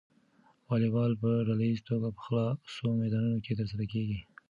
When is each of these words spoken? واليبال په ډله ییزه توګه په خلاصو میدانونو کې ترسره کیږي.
واليبال 0.67 1.11
په 1.21 1.29
ډله 1.47 1.63
ییزه 1.69 1.83
توګه 1.89 2.07
په 2.15 2.21
خلاصو 2.25 2.85
میدانونو 3.01 3.37
کې 3.45 3.57
ترسره 3.59 3.85
کیږي. 3.91 4.19